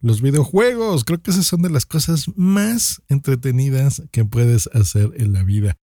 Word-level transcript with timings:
los 0.00 0.22
videojuegos. 0.22 1.04
Creo 1.04 1.20
que 1.20 1.30
esas 1.30 1.46
son 1.46 1.62
de 1.62 1.70
las 1.70 1.86
cosas 1.86 2.26
más 2.36 3.02
entretenidas 3.08 4.02
que 4.10 4.24
puedes 4.24 4.68
hacer 4.68 5.12
en 5.16 5.32
la 5.32 5.42
vida. 5.42 5.76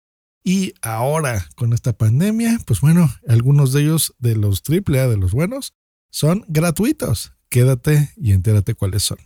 Y 0.44 0.74
ahora, 0.82 1.48
con 1.56 1.74
esta 1.74 1.94
pandemia, 1.94 2.60
pues 2.66 2.82
bueno, 2.82 3.10
algunos 3.28 3.72
de 3.72 3.82
ellos, 3.82 4.14
de 4.20 4.36
los 4.36 4.62
AAA, 4.68 5.08
de 5.08 5.18
los 5.18 5.32
buenos, 5.32 5.74
son 6.12 6.44
gratuitos. 6.48 7.34
Quédate 7.50 8.12
y 8.18 8.34
entérate 8.34 8.76
cuáles 8.76 9.04
son. 9.04 9.18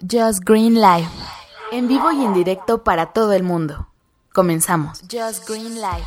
Just 0.00 0.44
Green 0.44 0.74
Life. 0.74 1.10
En 1.72 1.88
vivo 1.88 2.12
y 2.12 2.24
en 2.24 2.34
directo 2.34 2.84
para 2.84 3.12
todo 3.12 3.32
el 3.32 3.42
mundo. 3.42 3.88
Comenzamos. 4.32 5.00
Just 5.10 5.48
Green 5.48 5.74
Life. 5.74 6.06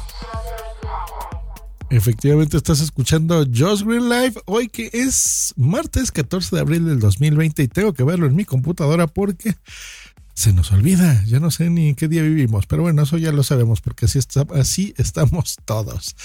Efectivamente 1.93 2.57
estás 2.57 2.81
escuchando 2.81 3.45
Just 3.45 3.83
Green 3.83 4.09
Live 4.09 4.41
hoy 4.45 4.67
que 4.67 4.89
es 4.93 5.53
martes 5.55 6.11
14 6.11 6.55
de 6.55 6.59
abril 6.59 6.85
del 6.87 6.99
2020 6.99 7.61
y 7.61 7.67
tengo 7.67 7.93
que 7.93 8.01
verlo 8.01 8.25
en 8.25 8.35
mi 8.35 8.45
computadora 8.45 9.05
porque 9.05 9.55
se 10.33 10.53
nos 10.53 10.71
olvida, 10.71 11.23
ya 11.25 11.39
no 11.39 11.51
sé 11.51 11.69
ni 11.69 11.89
en 11.89 11.95
qué 11.95 12.07
día 12.07 12.23
vivimos, 12.23 12.65
pero 12.65 12.81
bueno, 12.81 13.03
eso 13.03 13.19
ya 13.19 13.31
lo 13.31 13.43
sabemos 13.43 13.81
porque 13.81 14.05
así, 14.05 14.17
así 14.55 14.95
estamos 14.97 15.57
todos. 15.65 16.15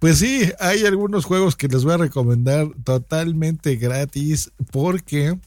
Pues 0.00 0.18
sí, 0.18 0.50
hay 0.58 0.84
algunos 0.84 1.26
juegos 1.26 1.54
que 1.54 1.68
les 1.68 1.84
voy 1.84 1.94
a 1.94 1.98
recomendar 1.98 2.66
totalmente 2.82 3.76
gratis 3.76 4.50
porque 4.72 5.38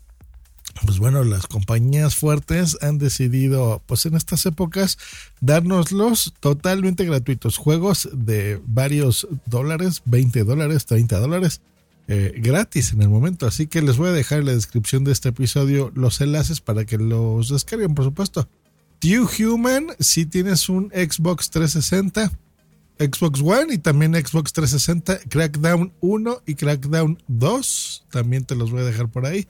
pues 0.85 0.99
bueno, 0.99 1.23
las 1.23 1.47
compañías 1.47 2.15
fuertes 2.15 2.77
han 2.81 2.97
decidido, 2.97 3.81
pues 3.85 4.05
en 4.05 4.15
estas 4.15 4.45
épocas, 4.45 4.97
dárnoslos 5.41 6.33
totalmente 6.39 7.05
gratuitos. 7.05 7.57
Juegos 7.57 8.09
de 8.13 8.61
varios 8.65 9.27
dólares, 9.45 10.01
20 10.05 10.43
dólares, 10.43 10.85
30 10.85 11.19
dólares, 11.19 11.61
eh, 12.07 12.33
gratis 12.37 12.93
en 12.93 13.01
el 13.01 13.09
momento. 13.09 13.47
Así 13.47 13.67
que 13.67 13.81
les 13.81 13.97
voy 13.97 14.09
a 14.09 14.13
dejar 14.13 14.39
en 14.39 14.45
la 14.45 14.53
descripción 14.53 15.03
de 15.03 15.11
este 15.11 15.29
episodio 15.29 15.91
los 15.95 16.21
enlaces 16.21 16.61
para 16.61 16.85
que 16.85 16.97
los 16.97 17.49
descarguen, 17.49 17.95
por 17.95 18.05
supuesto. 18.05 18.47
Two 18.99 19.27
Human, 19.39 19.87
si 19.99 20.25
tienes 20.25 20.69
un 20.69 20.89
Xbox 20.89 21.49
360, 21.51 22.31
Xbox 22.99 23.41
One 23.41 23.73
y 23.73 23.77
también 23.77 24.15
Xbox 24.15 24.53
360, 24.53 25.19
Crackdown 25.29 25.93
1 25.99 26.41
y 26.47 26.55
Crackdown 26.55 27.21
2, 27.27 28.05
también 28.09 28.45
te 28.45 28.55
los 28.55 28.71
voy 28.71 28.81
a 28.81 28.85
dejar 28.85 29.09
por 29.09 29.25
ahí. 29.25 29.47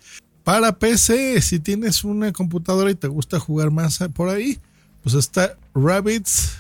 Para 0.48 0.80
PC, 0.80 1.42
si 1.42 1.60
tienes 1.60 2.06
una 2.06 2.32
computadora 2.32 2.90
y 2.90 2.96
te 2.96 3.10
gusta 3.10 3.38
jugar 3.38 3.70
más 3.70 4.00
por 4.14 4.30
ahí, 4.30 4.58
pues 5.04 5.14
está 5.14 5.58
Rabbits 5.76 6.56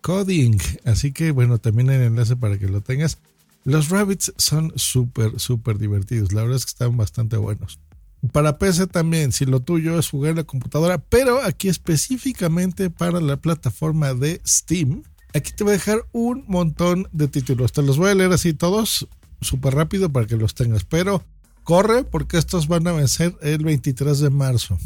Coding. 0.00 0.58
Así 0.84 1.10
que 1.10 1.32
bueno, 1.32 1.58
también 1.58 1.90
el 1.90 2.02
enlace 2.02 2.36
para 2.36 2.56
que 2.56 2.68
lo 2.68 2.82
tengas. 2.82 3.18
Los 3.64 3.88
Rabbits 3.88 4.32
son 4.36 4.72
súper, 4.76 5.40
súper 5.40 5.78
divertidos. 5.78 6.32
La 6.32 6.42
verdad 6.42 6.58
es 6.58 6.66
que 6.66 6.70
están 6.70 6.96
bastante 6.96 7.36
buenos. 7.36 7.80
Para 8.30 8.58
PC 8.58 8.86
también, 8.86 9.32
si 9.32 9.44
lo 9.44 9.58
tuyo 9.58 9.98
es 9.98 10.08
jugar 10.08 10.30
en 10.30 10.36
la 10.36 10.44
computadora, 10.44 10.98
pero 10.98 11.42
aquí 11.42 11.66
específicamente 11.66 12.90
para 12.90 13.20
la 13.20 13.38
plataforma 13.38 14.14
de 14.14 14.40
Steam, 14.46 15.02
aquí 15.34 15.50
te 15.50 15.64
voy 15.64 15.72
a 15.72 15.78
dejar 15.78 16.06
un 16.12 16.44
montón 16.46 17.08
de 17.10 17.26
títulos. 17.26 17.72
Te 17.72 17.82
los 17.82 17.98
voy 17.98 18.10
a 18.10 18.14
leer 18.14 18.30
así 18.30 18.52
todos, 18.52 19.08
súper 19.40 19.74
rápido 19.74 20.12
para 20.12 20.28
que 20.28 20.36
los 20.36 20.54
tengas. 20.54 20.84
Pero 20.84 21.24
Corre 21.64 22.04
porque 22.04 22.38
estos 22.38 22.68
van 22.68 22.86
a 22.86 22.92
vencer 22.92 23.36
el 23.40 23.64
23 23.64 24.18
de 24.18 24.30
marzo. 24.30 24.78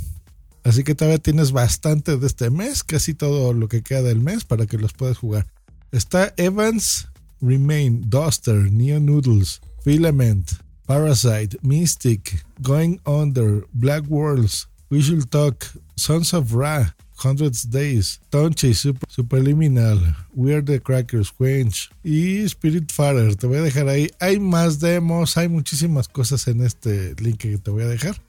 Así 0.64 0.82
que 0.82 0.94
todavía 0.94 1.18
tienes 1.18 1.52
bastante 1.52 2.16
de 2.16 2.26
este 2.26 2.50
mes, 2.50 2.82
casi 2.82 3.14
todo 3.14 3.52
lo 3.52 3.68
que 3.68 3.82
queda 3.82 4.02
del 4.02 4.20
mes 4.20 4.44
para 4.44 4.66
que 4.66 4.78
los 4.78 4.92
puedas 4.92 5.16
jugar. 5.16 5.46
Está 5.92 6.34
Evans, 6.36 7.08
Remain, 7.40 8.02
Duster, 8.10 8.70
Neo 8.72 8.98
Noodles, 8.98 9.60
Filament, 9.84 10.50
Parasite, 10.86 11.56
Mystic, 11.62 12.44
Going 12.60 12.98
Under, 13.06 13.64
Black 13.72 14.04
Worlds, 14.08 14.68
Visual 14.90 15.26
Talk, 15.26 15.64
Sons 15.94 16.34
of 16.34 16.52
Ra, 16.52 16.96
Hundreds 17.22 17.70
Days, 17.70 18.20
Tonchi, 18.30 18.74
Super, 18.74 19.08
Superliminal, 19.08 20.16
Weird 20.34 20.66
the 20.66 20.80
Crackers, 20.80 21.32
Quench 21.32 21.90
y 22.04 22.44
Spirit 22.44 22.92
Fighter. 22.92 23.34
Te 23.36 23.46
voy 23.46 23.58
a 23.58 23.62
dejar 23.62 23.88
ahí. 23.88 24.10
Hay 24.20 24.38
más 24.38 24.80
demos, 24.80 25.36
hay 25.36 25.48
muchísimas 25.48 26.08
cosas 26.08 26.46
en 26.48 26.62
este 26.62 27.14
link 27.18 27.38
que 27.38 27.58
te 27.58 27.70
voy 27.70 27.84
a 27.84 27.88
dejar. 27.88 28.20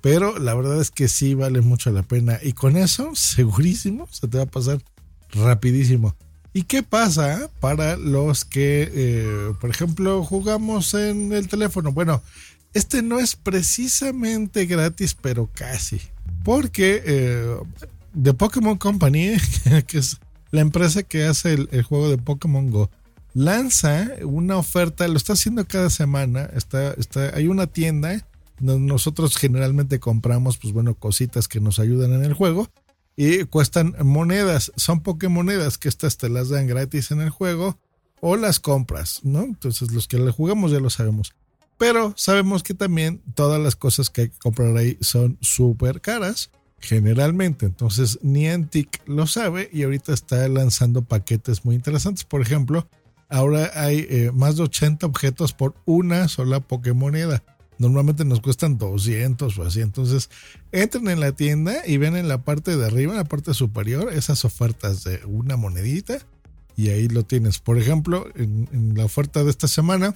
Pero 0.00 0.38
la 0.38 0.54
verdad 0.54 0.80
es 0.80 0.90
que 0.90 1.08
sí 1.08 1.34
vale 1.34 1.60
mucho 1.60 1.90
la 1.90 2.02
pena. 2.02 2.38
Y 2.42 2.52
con 2.52 2.76
eso, 2.76 3.12
segurísimo, 3.14 4.08
se 4.10 4.28
te 4.28 4.38
va 4.38 4.44
a 4.44 4.46
pasar 4.46 4.82
rapidísimo. 5.32 6.14
¿Y 6.52 6.64
qué 6.64 6.82
pasa 6.82 7.50
para 7.60 7.96
los 7.96 8.44
que, 8.44 8.90
eh, 8.92 9.54
por 9.58 9.70
ejemplo, 9.70 10.22
jugamos 10.22 10.92
en 10.92 11.32
el 11.32 11.48
teléfono? 11.48 11.92
Bueno, 11.92 12.22
este 12.74 13.02
no 13.02 13.18
es 13.18 13.36
precisamente 13.36 14.66
gratis, 14.66 15.14
pero 15.14 15.48
casi. 15.54 16.00
Porque 16.44 17.02
eh, 17.06 17.56
The 18.20 18.34
Pokémon 18.34 18.76
Company, 18.76 19.36
que 19.86 19.98
es 19.98 20.18
la 20.50 20.60
empresa 20.60 21.02
que 21.02 21.24
hace 21.24 21.54
el, 21.54 21.82
juego 21.82 22.10
de 22.10 22.18
Pokémon 22.18 22.70
Go, 22.70 22.90
lanza 23.34 24.10
una 24.22 24.58
oferta, 24.58 25.08
lo 25.08 25.16
está 25.16 25.32
haciendo 25.32 25.66
cada 25.66 25.90
semana, 25.90 26.50
está, 26.54 26.92
está, 26.92 27.34
hay 27.34 27.46
una 27.46 27.66
tienda 27.66 28.26
donde 28.60 28.86
nosotros 28.86 29.36
generalmente 29.36 29.98
compramos, 29.98 30.58
pues 30.58 30.72
bueno, 30.72 30.94
cositas 30.94 31.48
que 31.48 31.60
nos 31.60 31.78
ayudan 31.78 32.12
en 32.12 32.24
el 32.24 32.34
juego 32.34 32.68
y 33.16 33.44
cuestan 33.44 33.96
monedas, 34.02 34.72
son 34.76 35.00
Pokémonedas 35.02 35.78
que 35.78 35.88
estas 35.88 36.18
te 36.18 36.28
las 36.28 36.50
dan 36.50 36.66
gratis 36.66 37.10
en 37.10 37.20
el 37.20 37.30
juego 37.30 37.78
o 38.20 38.36
las 38.36 38.60
compras, 38.60 39.20
¿no? 39.24 39.42
Entonces 39.42 39.90
los 39.92 40.06
que 40.06 40.18
le 40.18 40.30
jugamos 40.30 40.70
ya 40.70 40.78
lo 40.78 40.90
sabemos. 40.90 41.32
Pero 41.78 42.14
sabemos 42.16 42.62
que 42.62 42.74
también 42.74 43.22
todas 43.34 43.60
las 43.60 43.74
cosas 43.74 44.10
que 44.10 44.22
hay 44.22 44.28
que 44.28 44.38
comprar 44.38 44.76
ahí 44.76 44.96
son 45.00 45.38
súper 45.40 46.00
caras 46.00 46.50
generalmente. 46.82 47.64
Entonces, 47.66 48.18
Niantic 48.22 49.00
lo 49.06 49.26
sabe 49.26 49.70
y 49.72 49.84
ahorita 49.84 50.12
está 50.12 50.46
lanzando 50.48 51.02
paquetes 51.02 51.64
muy 51.64 51.76
interesantes. 51.76 52.24
Por 52.24 52.42
ejemplo, 52.42 52.88
ahora 53.30 53.70
hay 53.74 54.06
eh, 54.10 54.30
más 54.34 54.56
de 54.56 54.64
80 54.64 55.06
objetos 55.06 55.52
por 55.52 55.74
una 55.86 56.28
sola 56.28 56.60
Pokémoneda. 56.60 57.42
Normalmente 57.78 58.24
nos 58.24 58.40
cuestan 58.40 58.78
200 58.78 59.58
o 59.58 59.62
así. 59.62 59.80
Entonces, 59.80 60.28
entren 60.72 61.08
en 61.08 61.20
la 61.20 61.32
tienda 61.32 61.86
y 61.86 61.96
ven 61.96 62.16
en 62.16 62.28
la 62.28 62.42
parte 62.42 62.76
de 62.76 62.86
arriba, 62.86 63.12
en 63.12 63.18
la 63.18 63.24
parte 63.24 63.54
superior, 63.54 64.12
esas 64.12 64.44
ofertas 64.44 65.04
de 65.04 65.20
una 65.24 65.56
monedita. 65.56 66.18
Y 66.76 66.88
ahí 66.90 67.08
lo 67.08 67.24
tienes. 67.24 67.58
Por 67.58 67.78
ejemplo, 67.78 68.26
en, 68.34 68.94
la 68.96 69.04
oferta 69.04 69.44
de 69.44 69.50
esta 69.50 69.68
semana 69.68 70.14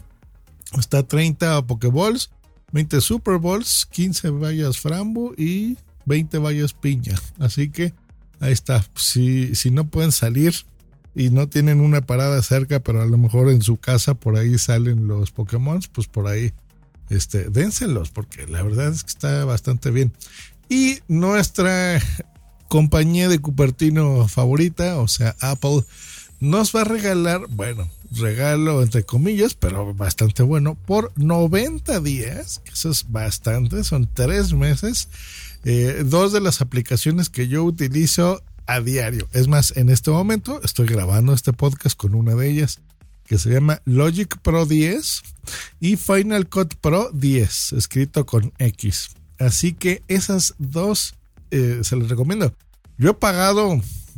está 0.78 1.06
30 1.06 1.66
Pokéballs, 1.66 2.30
20 2.72 3.00
Super 3.00 3.38
Balls, 3.38 3.86
15 3.86 4.30
vallas 4.30 4.78
Frambo 4.78 5.32
y 5.36 5.76
20 6.06 6.38
vallas 6.38 6.72
piña. 6.72 7.14
Así 7.38 7.70
que 7.70 7.92
ahí 8.40 8.52
está. 8.52 8.84
Si, 8.94 9.54
si 9.54 9.70
no 9.70 9.88
pueden 9.88 10.12
salir 10.12 10.54
y 11.14 11.30
no 11.30 11.48
tienen 11.48 11.80
una 11.80 12.00
parada 12.00 12.42
cerca, 12.42 12.80
pero 12.80 13.02
a 13.02 13.06
lo 13.06 13.18
mejor 13.18 13.50
en 13.50 13.62
su 13.62 13.76
casa 13.76 14.14
por 14.14 14.36
ahí 14.36 14.58
salen 14.58 15.06
los 15.06 15.30
Pokémon, 15.30 15.80
pues 15.92 16.06
por 16.06 16.26
ahí 16.26 16.52
este, 17.08 17.48
porque 18.12 18.46
la 18.46 18.62
verdad 18.62 18.88
es 18.88 19.04
que 19.04 19.10
está 19.10 19.44
bastante 19.44 19.90
bien. 19.90 20.12
Y 20.68 20.98
nuestra 21.08 22.00
compañía 22.68 23.28
de 23.28 23.38
Cupertino 23.38 24.26
favorita, 24.28 24.98
o 24.98 25.08
sea, 25.08 25.36
Apple, 25.40 25.84
nos 26.40 26.74
va 26.74 26.82
a 26.82 26.84
regalar, 26.84 27.46
bueno, 27.48 27.88
regalo 28.12 28.82
entre 28.82 29.04
comillas, 29.04 29.54
pero 29.54 29.94
bastante 29.94 30.42
bueno, 30.42 30.74
por 30.74 31.12
90 31.16 32.00
días, 32.00 32.60
que 32.64 32.72
eso 32.72 32.90
es 32.90 33.10
bastante, 33.10 33.84
son 33.84 34.08
tres 34.12 34.52
meses 34.52 35.08
eh, 35.68 36.04
dos 36.06 36.32
de 36.32 36.40
las 36.40 36.60
aplicaciones 36.60 37.28
que 37.28 37.48
yo 37.48 37.64
utilizo 37.64 38.40
a 38.66 38.80
diario. 38.80 39.28
Es 39.32 39.48
más, 39.48 39.76
en 39.76 39.88
este 39.88 40.12
momento 40.12 40.60
estoy 40.62 40.86
grabando 40.86 41.32
este 41.32 41.52
podcast 41.52 41.96
con 41.96 42.14
una 42.14 42.36
de 42.36 42.48
ellas 42.48 42.78
que 43.26 43.36
se 43.36 43.50
llama 43.50 43.82
Logic 43.84 44.38
Pro 44.42 44.64
10 44.64 45.22
y 45.80 45.96
Final 45.96 46.48
Cut 46.48 46.74
Pro 46.76 47.10
10, 47.12 47.72
escrito 47.72 48.26
con 48.26 48.52
X. 48.58 49.08
Así 49.40 49.72
que 49.72 50.02
esas 50.06 50.54
dos 50.58 51.14
eh, 51.50 51.80
se 51.82 51.96
les 51.96 52.08
recomiendo. 52.08 52.54
Yo 52.96 53.10
he 53.10 53.14
pagado, 53.14 53.76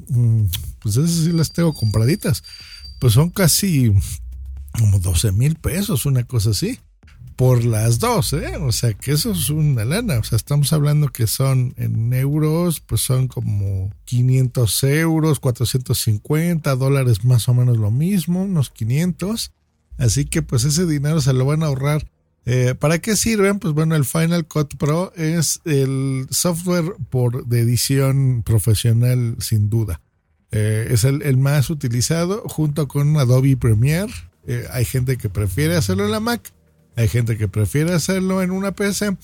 mm, 0.09 0.45
pues 0.81 0.97
esas 0.97 1.25
sí 1.25 1.33
las 1.33 1.53
tengo 1.53 1.73
compraditas, 1.73 2.45
pues 2.99 3.15
son 3.15 3.31
casi 3.31 3.93
como 4.79 4.99
12 4.99 5.33
mil 5.33 5.57
pesos, 5.57 6.07
una 6.07 6.25
cosa 6.25 6.51
así 6.51 6.79
por 7.39 7.65
las 7.65 8.01
dos, 8.01 8.33
¿eh? 8.33 8.57
O 8.57 8.73
sea, 8.73 8.95
que 8.95 9.13
eso 9.13 9.31
es 9.31 9.49
una 9.49 9.85
lana. 9.85 10.19
O 10.19 10.25
sea, 10.25 10.35
estamos 10.35 10.73
hablando 10.73 11.07
que 11.07 11.29
son 11.29 11.73
en 11.77 12.13
euros, 12.13 12.81
pues 12.81 13.01
son 13.03 13.29
como 13.29 13.95
500 14.07 14.83
euros, 14.83 15.39
450 15.39 16.75
dólares 16.75 17.25
más 17.25 17.49
o 17.49 17.55
menos 17.55 17.79
lo 17.79 17.93
mismo, 17.93 18.43
unos 18.43 18.71
500. 18.71 19.53
Así 19.99 20.25
que 20.25 20.43
pues 20.43 20.65
ese 20.65 20.85
dinero 20.85 21.21
se 21.21 21.33
lo 21.33 21.45
van 21.45 21.63
a 21.63 21.67
ahorrar. 21.67 22.11
Eh, 22.45 22.75
¿Para 22.77 22.99
qué 22.99 23.15
sirven? 23.15 23.61
Pues 23.61 23.73
bueno, 23.73 23.95
el 23.95 24.05
Final 24.05 24.49
Cut 24.49 24.75
Pro 24.77 25.13
es 25.15 25.61
el 25.65 26.27
software 26.31 26.97
por, 27.09 27.47
de 27.47 27.61
edición 27.61 28.43
profesional 28.43 29.37
sin 29.39 29.71
duda. 29.71 30.01
Eh, 30.51 30.89
es 30.91 31.05
el, 31.05 31.37
más 31.37 31.71
utilizado 31.71 32.43
junto 32.49 32.89
con 32.89 33.17
Adobe 33.19 33.57
Premiere. 33.57 34.13
hay 34.73 34.85
gente 34.85 35.19
que 35.19 35.29
prefiere 35.29 35.77
hacerlo 35.77 36.07
en 36.07 36.11
la 36.11 36.21
Mac 36.21 36.53
hay 36.99 37.07
gente 37.07 37.39
que 37.39 37.47
prefiere 37.47 37.95
hacerlo 37.95 38.43
en 38.43 38.51
una 38.51 38.73
PC 38.73 39.17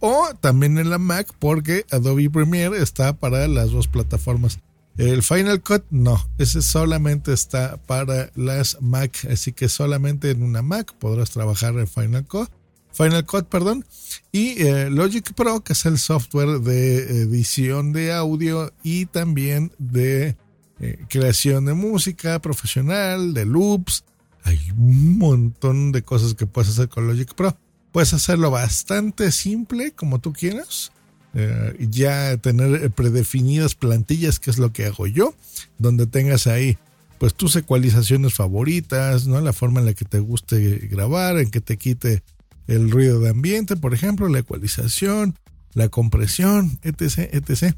o 0.00 0.30
también 0.40 0.76
en 0.78 0.90
la 0.90 0.98
Mac 0.98 1.32
porque 1.38 1.86
Adobe 1.92 2.28
Premiere 2.28 2.82
está 2.82 3.16
para 3.16 3.46
las 3.46 3.70
dos 3.70 3.86
plataformas. 3.86 4.58
El 4.98 5.22
Final 5.22 5.62
Cut 5.62 5.84
no, 5.90 6.20
ese 6.38 6.62
solamente 6.62 7.32
está 7.32 7.76
para 7.86 8.32
las 8.34 8.82
Mac, 8.82 9.24
así 9.30 9.52
que 9.52 9.68
solamente 9.68 10.30
en 10.30 10.42
una 10.42 10.62
Mac 10.62 10.92
podrás 10.98 11.30
trabajar 11.30 11.78
en 11.78 11.86
Final 11.86 12.26
Cut. 12.26 12.50
Final 12.92 13.24
Cut, 13.24 13.46
perdón, 13.46 13.86
y 14.32 14.60
eh, 14.60 14.90
Logic 14.90 15.32
Pro, 15.32 15.62
que 15.62 15.74
es 15.74 15.86
el 15.86 15.98
software 15.98 16.58
de 16.58 17.22
edición 17.22 17.92
de 17.92 18.12
audio 18.12 18.72
y 18.82 19.06
también 19.06 19.72
de 19.78 20.36
eh, 20.82 20.98
creación 21.08 21.64
de 21.64 21.74
música 21.74 22.40
profesional, 22.40 23.34
de 23.34 23.46
loops. 23.46 24.04
Hay 24.42 24.58
un 24.76 25.16
montón 25.16 25.92
de 25.92 26.02
cosas 26.02 26.34
que 26.34 26.46
puedes 26.46 26.70
hacer 26.70 26.88
con 26.88 27.06
Logic 27.06 27.32
Pro. 27.34 27.56
Puedes 27.92 28.12
hacerlo 28.12 28.50
bastante 28.50 29.30
simple, 29.30 29.92
como 29.92 30.20
tú 30.20 30.32
quieras 30.32 30.90
eh, 31.34 31.86
ya 31.88 32.36
tener 32.36 32.90
predefinidas 32.90 33.74
plantillas, 33.74 34.38
que 34.38 34.50
es 34.50 34.58
lo 34.58 34.72
que 34.72 34.86
hago 34.86 35.06
yo, 35.06 35.34
donde 35.78 36.06
tengas 36.06 36.46
ahí 36.46 36.76
pues 37.18 37.34
tus 37.34 37.54
ecualizaciones 37.54 38.34
favoritas, 38.34 39.28
¿no? 39.28 39.40
La 39.40 39.52
forma 39.52 39.78
en 39.78 39.86
la 39.86 39.94
que 39.94 40.04
te 40.04 40.18
guste 40.18 40.88
grabar, 40.90 41.38
en 41.38 41.50
que 41.50 41.60
te 41.60 41.76
quite 41.76 42.24
el 42.66 42.90
ruido 42.90 43.20
de 43.20 43.30
ambiente, 43.30 43.76
por 43.76 43.94
ejemplo, 43.94 44.28
la 44.28 44.40
ecualización, 44.40 45.38
la 45.74 45.88
compresión, 45.88 46.78
etc, 46.82 47.30
etc. 47.32 47.74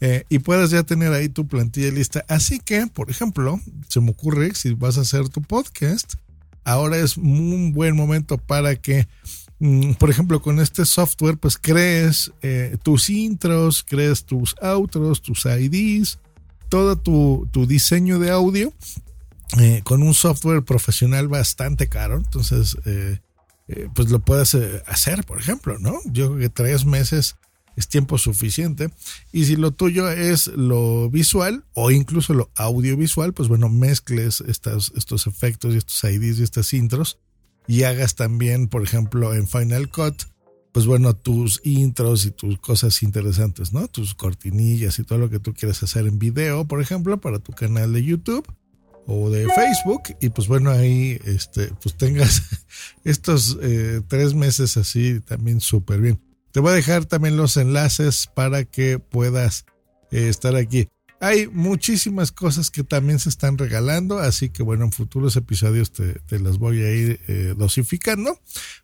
Eh, 0.00 0.24
y 0.28 0.38
puedas 0.40 0.70
ya 0.70 0.82
tener 0.82 1.12
ahí 1.12 1.28
tu 1.28 1.46
plantilla 1.46 1.90
lista. 1.90 2.24
Así 2.28 2.58
que, 2.58 2.86
por 2.86 3.10
ejemplo, 3.10 3.60
se 3.88 4.00
me 4.00 4.10
ocurre, 4.10 4.54
si 4.54 4.74
vas 4.74 4.98
a 4.98 5.02
hacer 5.02 5.28
tu 5.28 5.42
podcast, 5.42 6.14
ahora 6.64 6.98
es 6.98 7.16
un 7.16 7.72
buen 7.72 7.96
momento 7.96 8.38
para 8.38 8.76
que 8.76 9.06
Mm, 9.60 9.92
por 9.94 10.10
ejemplo, 10.10 10.42
con 10.42 10.60
este 10.60 10.84
software, 10.84 11.38
pues 11.38 11.56
crees 11.56 12.32
eh, 12.42 12.76
tus 12.82 13.08
intros, 13.08 13.82
crees 13.82 14.24
tus 14.24 14.54
outros, 14.60 15.22
tus 15.22 15.46
IDs, 15.46 16.18
todo 16.68 16.96
tu, 16.96 17.48
diseño 17.66 18.18
de 18.18 18.30
audio 18.30 18.72
eh, 19.58 19.80
con 19.84 20.02
un 20.02 20.12
software 20.12 20.64
profesional 20.64 21.28
bastante 21.28 21.88
caro. 21.88 22.16
Entonces, 22.16 22.76
eh, 22.84 23.20
pues 23.94 24.10
lo 24.10 24.18
puedes 24.20 24.54
hacer, 24.86 25.24
por 25.24 25.38
ejemplo, 25.38 25.78
¿no? 25.78 25.98
Yo 26.04 26.28
creo 26.28 26.38
que 26.38 26.48
tres 26.50 26.84
meses 26.84 27.36
es 27.76 27.88
tiempo 27.88 28.18
suficiente. 28.18 28.90
Y 29.32 29.44
si 29.44 29.56
lo 29.56 29.72
tuyo 29.72 30.08
es 30.08 30.48
lo 30.48 31.10
visual 31.10 31.64
o 31.74 31.90
incluso 31.90 32.34
lo 32.34 32.50
audiovisual, 32.54 33.32
pues 33.32 33.48
bueno, 33.48 33.68
mezcles 33.68 34.42
estos, 34.46 34.92
estos 34.96 35.26
efectos 35.26 35.74
y 35.74 35.78
estos 35.78 36.04
IDs 36.04 36.38
y 36.38 36.42
estas 36.42 36.72
intros 36.72 37.18
y 37.66 37.84
hagas 37.84 38.14
también, 38.14 38.68
por 38.68 38.82
ejemplo, 38.82 39.34
en 39.34 39.48
Final 39.48 39.88
Cut, 39.88 40.24
pues 40.72 40.86
bueno, 40.86 41.14
tus 41.14 41.60
intros 41.64 42.26
y 42.26 42.30
tus 42.30 42.58
cosas 42.58 43.02
interesantes, 43.02 43.72
¿no? 43.72 43.88
Tus 43.88 44.14
cortinillas 44.14 44.98
y 44.98 45.04
todo 45.04 45.18
lo 45.18 45.30
que 45.30 45.38
tú 45.38 45.54
quieres 45.54 45.82
hacer 45.82 46.06
en 46.06 46.18
video, 46.18 46.66
por 46.66 46.82
ejemplo, 46.82 47.20
para 47.20 47.38
tu 47.38 47.52
canal 47.52 47.92
de 47.92 48.04
YouTube 48.04 48.46
o 49.06 49.30
de 49.30 49.46
Facebook 49.48 50.16
y 50.20 50.30
pues 50.30 50.48
bueno 50.48 50.70
ahí 50.70 51.18
este 51.24 51.70
pues 51.82 51.96
tengas 51.96 52.42
estos 53.04 53.58
eh, 53.62 54.00
tres 54.08 54.34
meses 54.34 54.76
así 54.76 55.20
también 55.20 55.60
súper 55.60 56.00
bien 56.00 56.20
te 56.52 56.60
voy 56.60 56.72
a 56.72 56.76
dejar 56.76 57.04
también 57.04 57.36
los 57.36 57.56
enlaces 57.56 58.28
para 58.34 58.64
que 58.64 58.98
puedas 58.98 59.66
eh, 60.10 60.28
estar 60.28 60.56
aquí 60.56 60.88
hay 61.24 61.46
muchísimas 61.48 62.32
cosas 62.32 62.70
que 62.70 62.84
también 62.84 63.18
se 63.18 63.30
están 63.30 63.56
regalando, 63.56 64.18
así 64.18 64.50
que 64.50 64.62
bueno, 64.62 64.84
en 64.84 64.92
futuros 64.92 65.36
episodios 65.36 65.90
te, 65.90 66.38
las 66.38 66.58
voy 66.58 66.82
a 66.82 66.94
ir 66.94 67.20
eh, 67.28 67.54
dosificando 67.56 68.38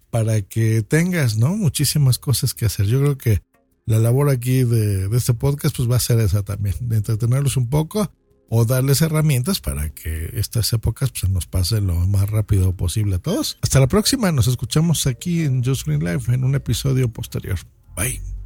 para 0.08 0.40
que 0.40 0.82
tengas, 0.82 1.36
¿no? 1.36 1.54
Muchísimas 1.54 2.18
cosas 2.18 2.54
que 2.54 2.64
hacer. 2.64 2.86
Yo 2.86 3.00
creo 3.00 3.18
que 3.18 3.42
la 3.84 3.98
labor 3.98 4.30
aquí 4.30 4.64
de, 4.64 5.14
este 5.14 5.34
podcast 5.34 5.76
pues 5.76 5.90
va 5.90 5.96
a 5.96 6.00
ser 6.00 6.18
esa 6.20 6.42
también, 6.42 6.76
de 6.80 6.96
entretenerlos 6.96 7.58
un 7.58 7.68
poco 7.68 8.10
o 8.50 8.64
darles 8.64 9.00
herramientas 9.00 9.60
para 9.60 9.90
que 9.90 10.32
estas 10.34 10.72
épocas 10.72 11.12
pues, 11.12 11.32
nos 11.32 11.46
pasen 11.46 11.86
lo 11.86 11.94
más 11.94 12.28
rápido 12.28 12.76
posible 12.76 13.16
a 13.16 13.18
todos. 13.20 13.58
Hasta 13.62 13.78
la 13.78 13.86
próxima, 13.86 14.32
nos 14.32 14.48
escuchamos 14.48 15.06
aquí 15.06 15.44
en 15.44 15.64
Just 15.64 15.86
Green 15.86 16.04
Life 16.04 16.34
en 16.34 16.44
un 16.44 16.56
episodio 16.56 17.08
posterior. 17.08 17.58
Bye. 17.96 18.39